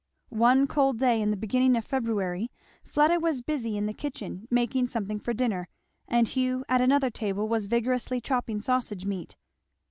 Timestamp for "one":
0.29-0.65